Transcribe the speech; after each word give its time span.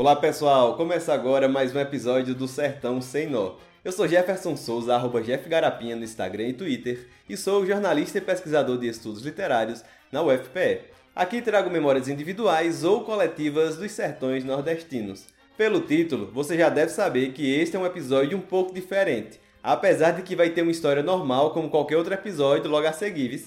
Olá 0.00 0.16
pessoal, 0.16 0.78
começa 0.78 1.12
agora 1.12 1.46
mais 1.46 1.76
um 1.76 1.78
episódio 1.78 2.34
do 2.34 2.48
Sertão 2.48 3.02
Sem 3.02 3.26
Nó. 3.26 3.56
Eu 3.84 3.92
sou 3.92 4.08
Jefferson 4.08 4.56
Souza, 4.56 4.94
arroba 4.94 5.20
Jeff 5.20 5.46
Garapinha 5.46 5.94
no 5.94 6.04
Instagram 6.04 6.44
e 6.44 6.52
Twitter, 6.54 7.06
e 7.28 7.36
sou 7.36 7.66
jornalista 7.66 8.16
e 8.16 8.22
pesquisador 8.22 8.78
de 8.78 8.88
estudos 8.88 9.20
literários 9.22 9.84
na 10.10 10.22
UFPE. 10.22 10.84
Aqui 11.14 11.42
trago 11.42 11.68
memórias 11.68 12.08
individuais 12.08 12.82
ou 12.82 13.04
coletivas 13.04 13.76
dos 13.76 13.92
sertões 13.92 14.42
nordestinos. 14.42 15.26
Pelo 15.54 15.82
título, 15.82 16.30
você 16.32 16.56
já 16.56 16.70
deve 16.70 16.90
saber 16.90 17.32
que 17.32 17.54
este 17.60 17.76
é 17.76 17.78
um 17.78 17.84
episódio 17.84 18.38
um 18.38 18.40
pouco 18.40 18.72
diferente, 18.72 19.38
apesar 19.62 20.12
de 20.12 20.22
que 20.22 20.34
vai 20.34 20.48
ter 20.48 20.62
uma 20.62 20.72
história 20.72 21.02
normal 21.02 21.50
como 21.50 21.68
qualquer 21.68 21.98
outro 21.98 22.14
episódio 22.14 22.70
logo 22.70 22.86
a 22.86 22.92
seguir. 22.94 23.44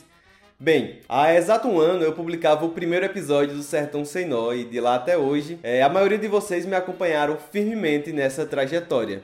Bem, 0.63 0.99
há 1.09 1.35
exato 1.35 1.67
um 1.67 1.77
ano 1.77 2.05
eu 2.05 2.13
publicava 2.13 2.63
o 2.63 2.69
primeiro 2.69 3.05
episódio 3.05 3.53
do 3.53 3.61
Sertão 3.61 4.05
Sem 4.05 4.25
Nó 4.25 4.53
e 4.53 4.63
de 4.63 4.79
lá 4.79 4.95
até 4.95 5.17
hoje, 5.17 5.59
é, 5.61 5.83
a 5.83 5.89
maioria 5.89 6.17
de 6.17 6.29
vocês 6.29 6.65
me 6.65 6.73
acompanharam 6.73 7.35
firmemente 7.51 8.13
nessa 8.13 8.45
trajetória. 8.45 9.21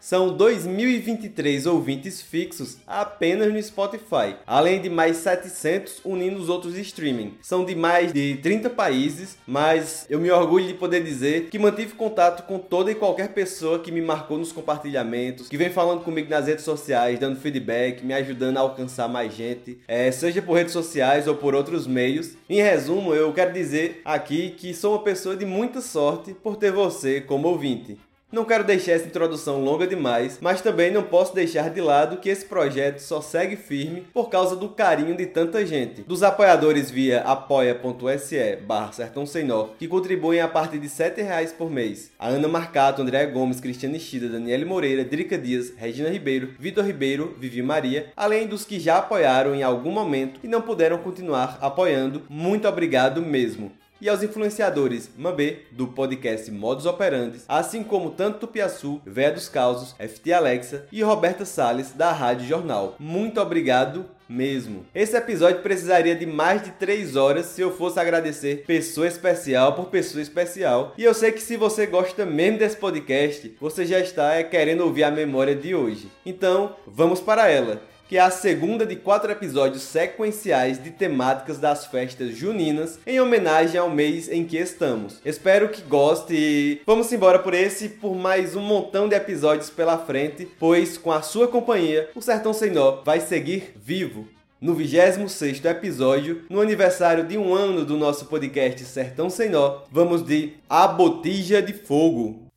São 0.00 0.36
2.023 0.36 1.70
ouvintes 1.70 2.22
fixos 2.22 2.78
apenas 2.86 3.52
no 3.52 3.62
Spotify, 3.62 4.36
além 4.46 4.80
de 4.80 4.88
mais 4.88 5.16
700 5.18 6.00
unindo 6.04 6.38
os 6.38 6.48
outros 6.48 6.76
streaming. 6.78 7.34
São 7.42 7.64
de 7.64 7.74
mais 7.74 8.12
de 8.12 8.36
30 8.36 8.70
países, 8.70 9.36
mas 9.46 10.06
eu 10.08 10.20
me 10.20 10.30
orgulho 10.30 10.66
de 10.66 10.74
poder 10.74 11.02
dizer 11.02 11.48
que 11.50 11.58
mantive 11.58 11.94
contato 11.94 12.46
com 12.46 12.58
toda 12.58 12.92
e 12.92 12.94
qualquer 12.94 13.30
pessoa 13.30 13.80
que 13.80 13.90
me 13.90 14.00
marcou 14.00 14.38
nos 14.38 14.52
compartilhamentos, 14.52 15.48
que 15.48 15.56
vem 15.56 15.70
falando 15.70 16.04
comigo 16.04 16.30
nas 16.30 16.46
redes 16.46 16.64
sociais, 16.64 17.18
dando 17.18 17.40
feedback, 17.40 18.04
me 18.04 18.14
ajudando 18.14 18.56
a 18.56 18.60
alcançar 18.60 19.08
mais 19.08 19.34
gente, 19.34 19.78
é, 19.88 20.10
seja 20.12 20.40
por 20.40 20.54
redes 20.54 20.72
sociais 20.72 21.26
ou 21.26 21.34
por 21.34 21.54
outros 21.54 21.86
meios. 21.86 22.36
Em 22.48 22.62
resumo, 22.62 23.14
eu 23.14 23.32
quero 23.32 23.52
dizer 23.52 24.00
aqui 24.04 24.50
que 24.50 24.72
sou 24.72 24.92
uma 24.92 25.02
pessoa 25.02 25.36
de 25.36 25.44
muita 25.44 25.80
sorte 25.80 26.32
por 26.34 26.56
ter 26.56 26.70
você 26.70 27.20
como 27.20 27.48
ouvinte. 27.48 27.98
Não 28.30 28.44
quero 28.44 28.62
deixar 28.62 28.92
essa 28.92 29.06
introdução 29.06 29.64
longa 29.64 29.86
demais, 29.86 30.36
mas 30.42 30.60
também 30.60 30.90
não 30.90 31.02
posso 31.02 31.34
deixar 31.34 31.70
de 31.70 31.80
lado 31.80 32.18
que 32.18 32.28
esse 32.28 32.44
projeto 32.44 32.98
só 32.98 33.22
segue 33.22 33.56
firme 33.56 34.04
por 34.12 34.28
causa 34.28 34.54
do 34.54 34.68
carinho 34.68 35.16
de 35.16 35.24
tanta 35.24 35.64
gente. 35.64 36.02
Dos 36.02 36.22
apoiadores 36.22 36.90
via 36.90 37.22
apoia.se 37.22 38.56
barra 38.56 38.92
Sertão 38.92 39.24
Nó, 39.46 39.68
que 39.78 39.88
contribuem 39.88 40.42
a 40.42 40.48
partir 40.48 40.78
de 40.78 40.88
R$ 40.88 41.22
reais 41.22 41.54
por 41.54 41.70
mês. 41.70 42.10
A 42.18 42.28
Ana 42.28 42.48
Marcato, 42.48 43.00
André 43.00 43.24
Gomes, 43.24 43.60
Cristiane 43.60 43.98
Chida, 43.98 44.28
Daniele 44.28 44.66
Moreira, 44.66 45.06
Drica 45.06 45.38
Dias, 45.38 45.72
Regina 45.74 46.10
Ribeiro, 46.10 46.50
Vitor 46.58 46.84
Ribeiro, 46.84 47.34
Vivi 47.38 47.62
Maria, 47.62 48.12
além 48.14 48.46
dos 48.46 48.62
que 48.62 48.78
já 48.78 48.98
apoiaram 48.98 49.54
em 49.54 49.62
algum 49.62 49.90
momento 49.90 50.38
e 50.44 50.48
não 50.48 50.60
puderam 50.60 50.98
continuar 50.98 51.56
apoiando. 51.62 52.24
Muito 52.28 52.68
obrigado 52.68 53.22
mesmo 53.22 53.72
e 54.00 54.08
aos 54.08 54.22
influenciadores 54.22 55.10
Mambê, 55.16 55.62
do 55.72 55.88
podcast 55.88 56.50
Modus 56.50 56.86
Operandes, 56.86 57.44
assim 57.48 57.82
como 57.82 58.10
Tanto 58.10 58.38
Tupiaçu, 58.38 59.00
Véia 59.04 59.32
dos 59.32 59.48
Causos, 59.48 59.94
FT 59.98 60.32
Alexa 60.32 60.86
e 60.92 61.02
Roberta 61.02 61.44
Salles, 61.44 61.92
da 61.92 62.12
Rádio 62.12 62.46
Jornal. 62.46 62.96
Muito 62.98 63.40
obrigado 63.40 64.06
mesmo. 64.28 64.84
Esse 64.94 65.16
episódio 65.16 65.62
precisaria 65.62 66.14
de 66.14 66.26
mais 66.26 66.62
de 66.62 66.70
3 66.72 67.16
horas 67.16 67.46
se 67.46 67.62
eu 67.62 67.74
fosse 67.74 67.98
agradecer 67.98 68.64
pessoa 68.66 69.06
especial 69.06 69.72
por 69.74 69.86
pessoa 69.86 70.20
especial. 70.20 70.92
E 70.98 71.04
eu 71.04 71.14
sei 71.14 71.32
que 71.32 71.40
se 71.40 71.56
você 71.56 71.86
gosta 71.86 72.26
mesmo 72.26 72.58
desse 72.58 72.76
podcast, 72.76 73.56
você 73.58 73.86
já 73.86 73.98
está 73.98 74.34
é, 74.34 74.44
querendo 74.44 74.82
ouvir 74.82 75.04
a 75.04 75.10
memória 75.10 75.54
de 75.54 75.74
hoje. 75.74 76.10
Então, 76.26 76.76
vamos 76.86 77.20
para 77.20 77.48
ela 77.48 77.80
que 78.08 78.16
é 78.16 78.20
a 78.20 78.30
segunda 78.30 78.86
de 78.86 78.96
quatro 78.96 79.30
episódios 79.30 79.82
sequenciais 79.82 80.82
de 80.82 80.90
temáticas 80.90 81.58
das 81.58 81.84
festas 81.86 82.34
juninas 82.34 82.98
em 83.06 83.20
homenagem 83.20 83.78
ao 83.78 83.90
mês 83.90 84.30
em 84.30 84.46
que 84.46 84.56
estamos. 84.56 85.20
Espero 85.24 85.68
que 85.68 85.82
goste 85.82 86.34
e 86.34 86.80
vamos 86.86 87.12
embora 87.12 87.38
por 87.38 87.52
esse 87.52 87.90
por 87.90 88.16
mais 88.16 88.56
um 88.56 88.62
montão 88.62 89.06
de 89.06 89.14
episódios 89.14 89.68
pela 89.68 89.98
frente, 89.98 90.48
pois 90.58 90.96
com 90.96 91.12
a 91.12 91.20
sua 91.20 91.46
companhia, 91.46 92.08
o 92.14 92.22
Sertão 92.22 92.54
Sem 92.54 92.70
Nó 92.70 93.02
vai 93.04 93.20
seguir 93.20 93.74
vivo. 93.76 94.26
No 94.60 94.74
26º 94.74 95.66
episódio, 95.66 96.44
no 96.48 96.60
aniversário 96.60 97.24
de 97.24 97.36
um 97.38 97.54
ano 97.54 97.84
do 97.84 97.96
nosso 97.96 98.24
podcast 98.24 98.82
Sertão 98.86 99.28
Sem 99.28 99.50
Nó, 99.50 99.82
vamos 99.92 100.24
de 100.24 100.54
A 100.68 100.88
Botija 100.88 101.62
de 101.62 101.74
Fogo, 101.74 102.47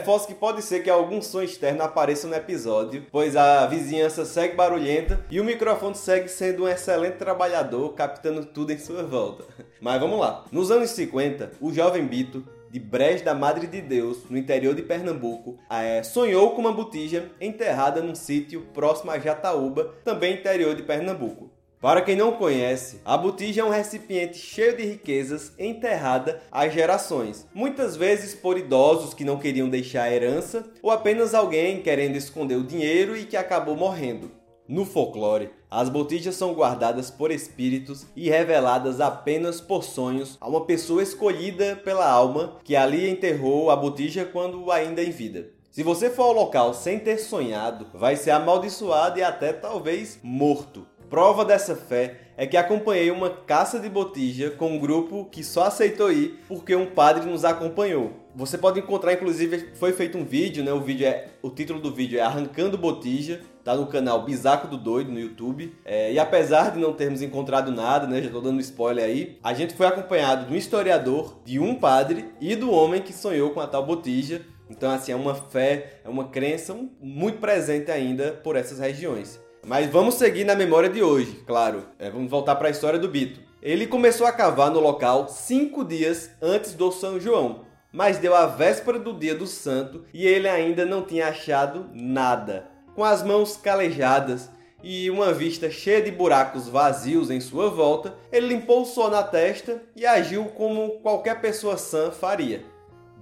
Reforço 0.00 0.26
que 0.26 0.34
pode 0.34 0.62
ser 0.62 0.82
que 0.82 0.88
algum 0.88 1.20
som 1.20 1.42
externo 1.42 1.82
apareça 1.82 2.26
no 2.26 2.34
episódio, 2.34 3.04
pois 3.12 3.36
a 3.36 3.66
vizinhança 3.66 4.24
segue 4.24 4.56
barulhenta 4.56 5.22
e 5.30 5.38
o 5.38 5.44
microfone 5.44 5.94
segue 5.94 6.26
sendo 6.26 6.64
um 6.64 6.68
excelente 6.68 7.18
trabalhador, 7.18 7.92
captando 7.92 8.46
tudo 8.46 8.72
em 8.72 8.78
sua 8.78 9.02
volta. 9.02 9.44
Mas 9.78 10.00
vamos 10.00 10.18
lá. 10.18 10.46
Nos 10.50 10.70
anos 10.70 10.88
50, 10.92 11.52
o 11.60 11.70
jovem 11.70 12.06
Bito 12.06 12.42
de 12.70 12.80
Brejo 12.80 13.24
da 13.24 13.34
Madre 13.34 13.66
de 13.66 13.82
Deus, 13.82 14.24
no 14.30 14.38
interior 14.38 14.74
de 14.74 14.80
Pernambuco, 14.80 15.58
é, 15.68 16.02
sonhou 16.02 16.52
com 16.52 16.62
uma 16.62 16.72
botija 16.72 17.30
enterrada 17.38 18.00
num 18.00 18.14
sítio 18.14 18.62
próximo 18.72 19.10
a 19.10 19.18
Jataúba, 19.18 19.96
também 20.02 20.32
interior 20.32 20.74
de 20.74 20.82
Pernambuco. 20.82 21.50
Para 21.80 22.02
quem 22.02 22.14
não 22.14 22.32
conhece, 22.32 23.00
a 23.06 23.16
botija 23.16 23.62
é 23.62 23.64
um 23.64 23.70
recipiente 23.70 24.36
cheio 24.36 24.76
de 24.76 24.84
riquezas 24.84 25.54
enterrada 25.58 26.42
há 26.52 26.68
gerações, 26.68 27.48
muitas 27.54 27.96
vezes 27.96 28.34
por 28.34 28.58
idosos 28.58 29.14
que 29.14 29.24
não 29.24 29.38
queriam 29.38 29.66
deixar 29.66 30.02
a 30.02 30.12
herança 30.12 30.70
ou 30.82 30.90
apenas 30.90 31.32
alguém 31.32 31.80
querendo 31.80 32.16
esconder 32.16 32.56
o 32.56 32.66
dinheiro 32.66 33.16
e 33.16 33.24
que 33.24 33.34
acabou 33.34 33.76
morrendo. 33.76 34.30
No 34.68 34.84
folclore, 34.84 35.48
as 35.70 35.88
botijas 35.88 36.34
são 36.34 36.52
guardadas 36.52 37.10
por 37.10 37.30
espíritos 37.30 38.04
e 38.14 38.28
reveladas 38.28 39.00
apenas 39.00 39.58
por 39.58 39.82
sonhos 39.82 40.36
a 40.38 40.46
uma 40.46 40.66
pessoa 40.66 41.02
escolhida 41.02 41.76
pela 41.76 42.06
alma 42.06 42.58
que 42.62 42.76
ali 42.76 43.08
enterrou 43.08 43.70
a 43.70 43.74
botija 43.74 44.26
quando 44.26 44.70
ainda 44.70 45.02
em 45.02 45.10
vida. 45.10 45.48
Se 45.70 45.82
você 45.82 46.10
for 46.10 46.24
ao 46.24 46.32
local 46.34 46.74
sem 46.74 46.98
ter 46.98 47.16
sonhado, 47.16 47.86
vai 47.94 48.16
ser 48.16 48.32
amaldiçoado 48.32 49.18
e 49.18 49.22
até 49.22 49.52
talvez 49.52 50.18
morto. 50.22 50.86
Prova 51.10 51.44
dessa 51.44 51.74
fé 51.74 52.20
é 52.36 52.46
que 52.46 52.56
acompanhei 52.56 53.10
uma 53.10 53.28
caça 53.30 53.80
de 53.80 53.88
botija 53.88 54.48
com 54.48 54.76
um 54.76 54.78
grupo 54.78 55.24
que 55.24 55.42
só 55.42 55.64
aceitou 55.64 56.12
ir 56.12 56.38
porque 56.46 56.76
um 56.76 56.86
padre 56.86 57.28
nos 57.28 57.44
acompanhou. 57.44 58.12
Você 58.32 58.56
pode 58.56 58.78
encontrar, 58.78 59.14
inclusive, 59.14 59.70
foi 59.74 59.92
feito 59.92 60.16
um 60.16 60.24
vídeo, 60.24 60.62
né? 60.62 60.72
O 60.72 60.80
vídeo 60.80 61.08
é, 61.08 61.30
o 61.42 61.50
título 61.50 61.80
do 61.80 61.92
vídeo 61.92 62.20
é 62.20 62.22
Arrancando 62.22 62.78
Botija, 62.78 63.40
tá 63.64 63.74
no 63.74 63.88
canal 63.88 64.24
Bisaco 64.24 64.68
do 64.68 64.78
Doido 64.78 65.10
no 65.10 65.18
YouTube. 65.18 65.74
É, 65.84 66.12
e 66.12 66.18
apesar 66.20 66.70
de 66.70 66.78
não 66.78 66.92
termos 66.92 67.22
encontrado 67.22 67.72
nada, 67.72 68.06
né? 68.06 68.22
Já 68.22 68.30
tô 68.30 68.40
dando 68.40 68.60
spoiler 68.60 69.04
aí. 69.04 69.36
A 69.42 69.52
gente 69.52 69.74
foi 69.74 69.88
acompanhado 69.88 70.46
de 70.46 70.54
um 70.54 70.56
historiador, 70.56 71.40
de 71.44 71.58
um 71.58 71.74
padre 71.74 72.26
e 72.40 72.54
do 72.54 72.70
homem 72.70 73.02
que 73.02 73.12
sonhou 73.12 73.50
com 73.50 73.58
a 73.58 73.66
tal 73.66 73.84
botija. 73.84 74.42
Então, 74.70 74.88
assim, 74.88 75.10
é 75.10 75.16
uma 75.16 75.34
fé, 75.34 76.00
é 76.04 76.08
uma 76.08 76.28
crença 76.28 76.72
muito 77.00 77.40
presente 77.40 77.90
ainda 77.90 78.30
por 78.30 78.54
essas 78.54 78.78
regiões. 78.78 79.40
Mas 79.66 79.90
vamos 79.90 80.14
seguir 80.14 80.44
na 80.44 80.54
memória 80.54 80.88
de 80.88 81.02
hoje, 81.02 81.42
claro. 81.46 81.84
É, 81.98 82.10
vamos 82.10 82.30
voltar 82.30 82.56
para 82.56 82.68
a 82.68 82.70
história 82.70 82.98
do 82.98 83.08
Bito. 83.08 83.40
Ele 83.62 83.86
começou 83.86 84.26
a 84.26 84.32
cavar 84.32 84.70
no 84.70 84.80
local 84.80 85.28
cinco 85.28 85.84
dias 85.84 86.30
antes 86.40 86.72
do 86.72 86.90
São 86.90 87.20
João, 87.20 87.66
mas 87.92 88.16
deu 88.16 88.34
a 88.34 88.46
véspera 88.46 88.98
do 88.98 89.12
dia 89.12 89.34
do 89.34 89.46
santo 89.46 90.04
e 90.14 90.26
ele 90.26 90.48
ainda 90.48 90.86
não 90.86 91.02
tinha 91.02 91.28
achado 91.28 91.90
nada. 91.92 92.68
Com 92.94 93.04
as 93.04 93.22
mãos 93.22 93.56
calejadas 93.56 94.50
e 94.82 95.10
uma 95.10 95.30
vista 95.30 95.70
cheia 95.70 96.00
de 96.00 96.10
buracos 96.10 96.66
vazios 96.66 97.30
em 97.30 97.38
sua 97.38 97.68
volta, 97.68 98.14
ele 98.32 98.48
limpou 98.48 98.80
o 98.80 98.86
sol 98.86 99.10
na 99.10 99.22
testa 99.22 99.82
e 99.94 100.06
agiu 100.06 100.46
como 100.46 101.00
qualquer 101.00 101.38
pessoa 101.42 101.76
sã 101.76 102.10
faria. 102.10 102.64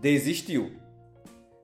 Desistiu 0.00 0.72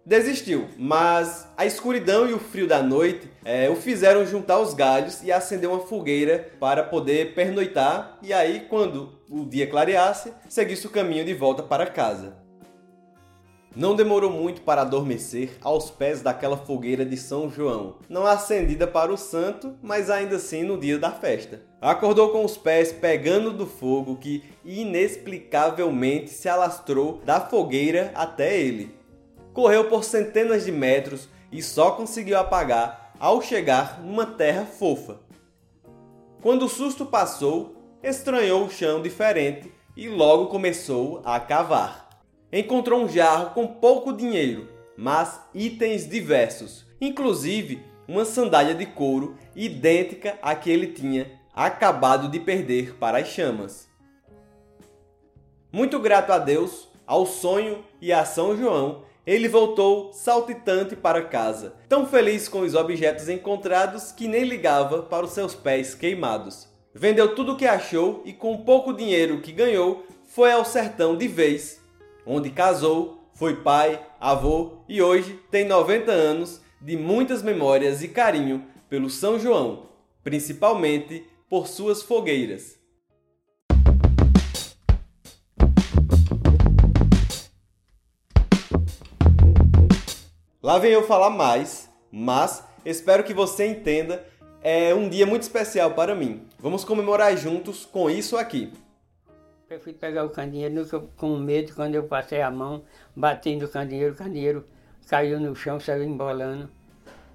desistiu, 0.05 0.69
mas 0.77 1.49
a 1.57 1.65
escuridão 1.65 2.29
e 2.29 2.35
o 2.35 2.39
frio 2.39 2.67
da 2.67 2.83
noite 2.83 3.31
é, 3.45 3.71
o 3.71 3.77
fizeram 3.77 4.27
juntar 4.27 4.59
os 4.61 4.75
galhos 4.75 5.23
e 5.23 5.33
acender 5.33 5.69
uma 5.69 5.81
fogueira 5.81 6.53
para 6.61 6.83
poder 6.83 7.35
pernoitar 7.35 8.19
e 8.23 8.33
aí, 8.33 8.67
quando 8.69 9.19
o 9.31 9.45
dia 9.45 9.67
clareasse, 9.67 10.33
seguisse 10.49 10.87
o 10.87 10.91
caminho 10.91 11.25
de 11.25 11.33
volta 11.33 11.63
para 11.63 11.87
casa. 11.87 12.45
Não 13.77 13.97
demorou 13.97 14.31
muito 14.31 14.61
para 14.61 14.83
adormecer 14.83 15.51
aos 15.61 15.91
pés 15.91 16.23
daquela 16.23 16.57
fogueira 16.57 17.05
de 17.05 17.17
São 17.17 17.51
João, 17.51 17.97
não 18.09 18.25
acendida 18.25 18.87
para 18.87 19.13
o 19.13 19.17
santo, 19.17 19.75
mas 19.83 20.11
ainda 20.11 20.37
assim 20.37 20.63
no 20.63 20.79
dia 20.79 20.97
da 20.97 21.11
festa. 21.11 21.61
Acordou 21.81 22.31
com 22.31 22.45
os 22.45 22.57
pés 22.57 22.93
pegando 22.93 23.51
do 23.51 23.67
fogo 23.67 24.17
que 24.17 24.45
inexplicavelmente 24.65 26.31
se 26.31 26.49
alastrou 26.49 27.21
da 27.25 27.41
fogueira 27.41 28.13
até 28.15 28.57
ele 28.57 29.04
correu 29.55 29.85
por 29.85 30.05
centenas 30.05 30.65
de 30.65 30.73
metros 30.73 31.29
e 31.51 31.63
só 31.63 31.93
conseguiu 31.93 32.37
apagar 32.37 33.15
ao 33.19 33.41
chegar 33.41 34.03
numa 34.03 34.27
terra 34.27 34.67
fofa. 34.67 35.21
Quando 36.43 36.67
o 36.67 36.69
susto 36.69 37.07
passou, 37.07 37.77
estranhou 38.03 38.67
o 38.67 38.71
chão 38.71 39.01
diferente 39.01 39.73
e 39.97 40.09
logo 40.09 40.49
começou 40.49 41.23
a 41.25 41.39
cavar. 41.39 42.11
Encontrou 42.53 43.03
um 43.03 43.09
jarro 43.09 43.55
com 43.55 43.67
pouco 43.67 44.13
dinheiro, 44.13 44.69
mas 44.97 45.41
itens 45.55 46.07
diversos, 46.07 46.85
inclusive 47.01 47.83
uma 48.07 48.25
sandália 48.25 48.75
de 48.75 48.85
couro 48.85 49.37
idêntica 49.57 50.39
à 50.43 50.55
que 50.55 50.69
ele 50.69 50.89
tinha 50.89 51.41
acabado 51.55 52.29
de 52.29 52.41
perder 52.41 52.97
para 52.97 53.19
as 53.19 53.29
chamas. 53.29 53.89
Muito 55.73 55.99
grato 55.99 56.33
a 56.33 56.39
Deus, 56.39 56.89
ao 57.07 57.25
sonho 57.25 57.85
e 58.01 58.13
a 58.13 58.25
São 58.25 58.57
João, 58.57 59.03
ele 59.27 59.49
voltou 59.49 60.13
saltitante 60.13 60.95
para 60.95 61.25
casa, 61.25 61.75
tão 61.89 62.07
feliz 62.07 62.49
com 62.49 62.61
os 62.61 62.75
objetos 62.75 63.29
encontrados 63.29 64.13
que 64.13 64.29
nem 64.29 64.45
ligava 64.45 65.03
para 65.03 65.25
os 65.25 65.33
seus 65.33 65.55
pés 65.55 65.95
queimados. 65.95 66.69
Vendeu 66.95 67.35
tudo 67.35 67.53
o 67.53 67.57
que 67.57 67.67
achou 67.67 68.23
e, 68.25 68.33
com 68.33 68.59
pouco 68.59 68.93
dinheiro 68.93 69.41
que 69.41 69.51
ganhou, 69.51 70.07
foi 70.27 70.53
ao 70.53 70.65
sertão 70.65 71.17
de 71.17 71.27
vez, 71.27 71.81
onde 72.27 72.51
casou, 72.51 73.25
foi 73.35 73.57
pai, 73.57 74.01
avô 74.21 74.79
e 74.89 75.03
hoje 75.03 75.41
tem 75.51 75.65
90 75.65 76.13
anos 76.13 76.61
de 76.81 76.97
muitas 76.97 77.43
memórias 77.43 78.03
e 78.03 78.09
carinho 78.09 78.65
pelo 78.89 79.11
São 79.11 79.41
João, 79.41 79.87
principalmente 80.23 81.27
por 81.49 81.67
suas 81.67 82.03
fogueiras. 82.03 82.79
Lá 90.65 90.79
vem 90.79 90.93
eu 90.93 91.07
falar 91.07 91.29
mais, 91.29 91.91
mas 92.11 92.65
espero 92.87 93.23
que 93.23 93.35
você 93.35 93.67
entenda. 93.67 94.27
É 94.63 94.95
um 94.95 95.11
dia 95.11 95.27
muito 95.27 95.43
especial 95.43 95.91
para 95.91 96.15
mim. 96.15 96.49
Vamos 96.59 96.87
comemorar 96.87 97.37
juntos 97.37 97.85
com 97.85 98.09
isso 98.09 98.35
aqui. 98.35 98.73
Eu 99.69 99.79
fui 99.79 99.93
pegar 99.93 100.25
o 100.25 100.31
candeeiro 100.31 100.89
com 101.19 101.37
medo 101.37 101.75
quando 101.75 101.97
eu 101.97 102.05
passei 102.05 102.41
a 102.41 102.51
mão, 102.51 102.83
batendo 103.15 103.67
o 103.67 103.69
candeeiro, 103.69 104.15
o 104.15 104.17
candeeiro 104.17 104.67
caiu 105.07 105.39
no 105.39 105.55
chão, 105.55 105.79
saiu 105.79 106.03
embolando. 106.03 106.71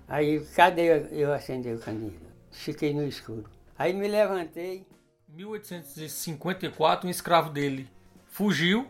Aí, 0.08 0.44
cadê 0.56 1.08
eu 1.12 1.32
acender 1.32 1.76
o 1.76 1.80
candeeiro? 1.80 2.26
Fiquei 2.50 2.96
no 2.96 3.04
escuro. 3.04 3.48
Aí 3.78 3.94
me 3.94 4.08
levantei. 4.08 4.88
1854, 5.28 7.06
um 7.08 7.12
escravo 7.12 7.52
dele 7.52 7.88
fugiu, 8.26 8.88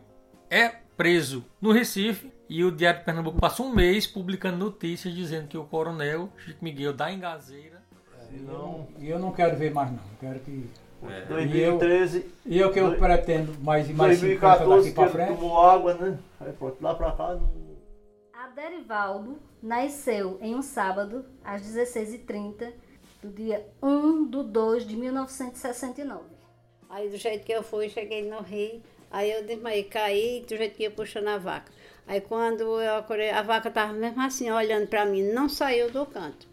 é 0.49 0.69
preso 0.97 1.45
no 1.61 1.71
Recife 1.71 2.31
e 2.49 2.63
o 2.63 2.71
Diário 2.71 2.99
de 2.99 3.05
Pernambuco 3.05 3.39
passou 3.39 3.67
um 3.67 3.73
mês 3.73 4.07
publicando 4.07 4.57
notícias 4.57 5.13
dizendo 5.13 5.47
que 5.47 5.57
o 5.57 5.63
coronel 5.63 6.29
Chico 6.37 6.63
Miguel 6.63 6.93
da 6.93 7.11
Engazeira. 7.11 7.79
E 8.31 8.45
eu, 8.45 8.87
eu 8.99 9.19
não 9.19 9.31
quero 9.31 9.55
ver 9.55 9.71
mais 9.71 9.91
não. 9.91 9.99
Quero 10.19 10.39
que. 10.39 10.69
É. 11.03 11.25
2013. 11.25 12.25
E 12.45 12.59
eu, 12.59 12.71
que 12.71 12.79
eu 12.79 12.91
do, 12.91 12.97
pretendo 12.97 13.57
mais 13.61 13.89
e 13.89 13.93
mais 13.93 14.19
2014 14.19 14.83
daqui 14.83 14.95
para 14.95 15.09
frente. 15.09 15.37
tomou 15.37 15.57
água, 15.57 15.93
né? 15.93 16.19
Aí 16.39 16.51
pronto, 16.51 16.77
lá 16.81 16.93
para 16.93 17.11
cá 17.11 17.35
não. 17.35 17.69
Aderivaldo 18.33 19.39
nasceu 19.61 20.37
em 20.41 20.55
um 20.55 20.61
sábado, 20.61 21.25
às 21.43 21.61
16h30, 21.61 22.73
do 23.21 23.29
dia 23.29 23.65
1 23.81 24.29
de 24.29 24.43
2 24.43 24.87
de 24.87 24.95
1969. 24.95 26.23
Aí 26.89 27.09
do 27.09 27.17
jeito 27.17 27.45
que 27.45 27.51
eu 27.51 27.63
fui, 27.63 27.87
cheguei 27.89 28.27
no 28.29 28.41
Rio, 28.41 28.81
aí 29.11 29.31
eu 29.31 29.43
desmaiei, 29.43 29.83
caí, 29.83 30.45
do 30.47 30.57
jeito 30.57 30.75
que 30.75 30.83
ia 30.83 30.91
puxando 30.91 31.27
a 31.27 31.37
vaca. 31.37 31.71
Aí 32.07 32.21
quando 32.21 32.81
eu 32.81 32.95
acordei, 32.97 33.29
a 33.29 33.41
vaca 33.41 33.69
estava 33.69 33.93
mesmo 33.93 34.21
assim, 34.21 34.49
olhando 34.49 34.87
para 34.87 35.05
mim, 35.05 35.21
não 35.21 35.47
saiu 35.47 35.91
do 35.91 36.05
canto. 36.05 36.48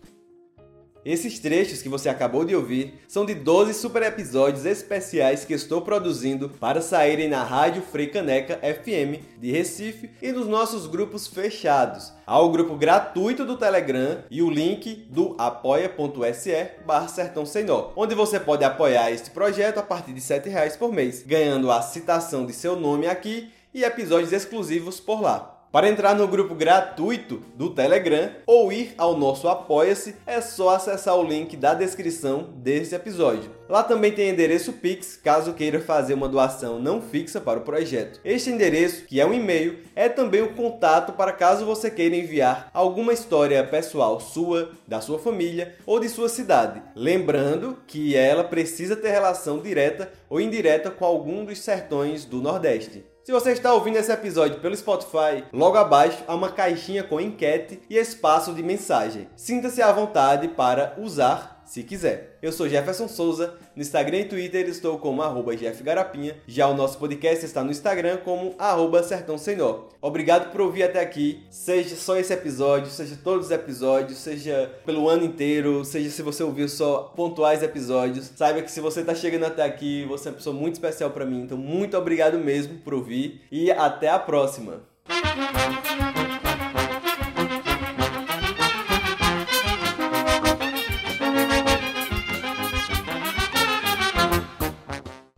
Esses 1.06 1.38
trechos 1.38 1.82
que 1.82 1.88
você 1.88 2.08
acabou 2.08 2.44
de 2.44 2.56
ouvir 2.56 2.94
são 3.06 3.24
de 3.24 3.32
12 3.32 3.74
super 3.74 4.02
episódios 4.02 4.66
especiais 4.66 5.44
que 5.44 5.54
estou 5.54 5.80
produzindo 5.80 6.48
para 6.48 6.82
saírem 6.82 7.28
na 7.28 7.44
Rádio 7.44 7.80
Frei 7.80 8.08
Caneca 8.08 8.56
FM 8.56 9.22
de 9.38 9.52
Recife 9.52 10.10
e 10.20 10.32
nos 10.32 10.48
nossos 10.48 10.88
grupos 10.88 11.28
fechados. 11.28 12.12
Há 12.26 12.40
o 12.40 12.50
grupo 12.50 12.74
gratuito 12.74 13.44
do 13.44 13.56
Telegram 13.56 14.24
e 14.28 14.42
o 14.42 14.50
link 14.50 15.06
do 15.08 15.36
apoia.se 15.38 16.70
barra 16.84 17.06
Sertão 17.06 17.46
Sem 17.46 17.62
Nó, 17.62 17.92
onde 17.94 18.16
você 18.16 18.40
pode 18.40 18.64
apoiar 18.64 19.12
este 19.12 19.30
projeto 19.30 19.78
a 19.78 19.84
partir 19.84 20.12
de 20.12 20.20
R$ 20.20 20.50
reais 20.50 20.76
por 20.76 20.92
mês, 20.92 21.22
ganhando 21.24 21.70
a 21.70 21.82
citação 21.82 22.44
de 22.44 22.52
seu 22.52 22.74
nome 22.74 23.06
aqui 23.06 23.48
e 23.72 23.84
episódios 23.84 24.32
exclusivos 24.32 24.98
por 24.98 25.22
lá. 25.22 25.55
Para 25.72 25.88
entrar 25.88 26.14
no 26.14 26.28
grupo 26.28 26.54
gratuito 26.54 27.42
do 27.54 27.70
Telegram 27.70 28.30
ou 28.46 28.72
ir 28.72 28.94
ao 28.96 29.16
nosso 29.16 29.48
Apoia-se, 29.48 30.16
é 30.26 30.40
só 30.40 30.70
acessar 30.70 31.16
o 31.16 31.24
link 31.24 31.56
da 31.56 31.74
descrição 31.74 32.50
desse 32.56 32.94
episódio. 32.94 33.50
Lá 33.68 33.82
também 33.82 34.12
tem 34.12 34.30
endereço 34.30 34.72
Pix, 34.74 35.16
caso 35.16 35.52
queira 35.52 35.80
fazer 35.80 36.14
uma 36.14 36.28
doação 36.28 36.78
não 36.78 37.02
fixa 37.02 37.40
para 37.40 37.58
o 37.58 37.62
projeto. 37.62 38.20
Este 38.24 38.48
endereço, 38.48 39.04
que 39.06 39.20
é 39.20 39.26
um 39.26 39.34
e-mail, 39.34 39.80
é 39.94 40.08
também 40.08 40.40
o 40.40 40.54
contato 40.54 41.12
para 41.12 41.32
caso 41.32 41.66
você 41.66 41.90
queira 41.90 42.14
enviar 42.14 42.70
alguma 42.72 43.12
história 43.12 43.62
pessoal 43.66 44.20
sua, 44.20 44.70
da 44.86 45.00
sua 45.00 45.18
família 45.18 45.74
ou 45.84 45.98
de 45.98 46.08
sua 46.08 46.28
cidade. 46.28 46.80
Lembrando 46.94 47.76
que 47.86 48.14
ela 48.16 48.44
precisa 48.44 48.94
ter 48.94 49.10
relação 49.10 49.58
direta 49.58 50.12
ou 50.30 50.40
indireta 50.40 50.90
com 50.90 51.04
algum 51.04 51.44
dos 51.44 51.58
sertões 51.58 52.24
do 52.24 52.40
Nordeste. 52.40 53.04
Se 53.26 53.32
você 53.32 53.50
está 53.50 53.74
ouvindo 53.74 53.96
esse 53.96 54.12
episódio 54.12 54.60
pelo 54.60 54.76
Spotify, 54.76 55.42
logo 55.52 55.76
abaixo 55.76 56.22
há 56.28 56.34
uma 56.36 56.52
caixinha 56.52 57.02
com 57.02 57.20
enquete 57.20 57.82
e 57.90 57.96
espaço 57.96 58.54
de 58.54 58.62
mensagem. 58.62 59.26
Sinta-se 59.34 59.82
à 59.82 59.90
vontade 59.90 60.46
para 60.46 60.94
usar 60.96 61.55
se 61.66 61.82
quiser. 61.82 62.38
Eu 62.40 62.52
sou 62.52 62.68
Jefferson 62.68 63.08
Souza, 63.08 63.54
no 63.74 63.82
Instagram 63.82 64.20
e 64.20 64.24
Twitter 64.24 64.68
estou 64.68 64.98
como 64.98 65.20
arroba 65.20 65.56
jeffgarapinha, 65.56 66.36
já 66.46 66.68
o 66.68 66.74
nosso 66.74 66.98
podcast 66.98 67.44
está 67.44 67.62
no 67.62 67.70
Instagram 67.70 68.18
como 68.18 68.54
arroba 68.58 69.02
sertão 69.02 69.36
senhor. 69.36 69.88
Obrigado 70.00 70.52
por 70.52 70.60
ouvir 70.60 70.84
até 70.84 71.00
aqui, 71.00 71.44
seja 71.50 71.96
só 71.96 72.16
esse 72.16 72.32
episódio, 72.32 72.90
seja 72.90 73.18
todos 73.22 73.46
os 73.46 73.52
episódios, 73.52 74.18
seja 74.18 74.72
pelo 74.86 75.08
ano 75.08 75.24
inteiro, 75.24 75.84
seja 75.84 76.08
se 76.08 76.22
você 76.22 76.42
ouviu 76.42 76.68
só 76.68 77.12
pontuais 77.16 77.62
episódios, 77.62 78.30
saiba 78.36 78.62
que 78.62 78.70
se 78.70 78.80
você 78.80 79.00
está 79.00 79.14
chegando 79.14 79.44
até 79.44 79.64
aqui, 79.64 80.04
você 80.06 80.28
é 80.28 80.30
uma 80.30 80.36
pessoa 80.36 80.54
muito 80.54 80.74
especial 80.74 81.10
para 81.10 81.26
mim, 81.26 81.42
então 81.42 81.58
muito 81.58 81.96
obrigado 81.96 82.38
mesmo 82.38 82.78
por 82.78 82.94
ouvir 82.94 83.42
e 83.50 83.70
até 83.70 84.08
a 84.08 84.18
próxima. 84.18 84.82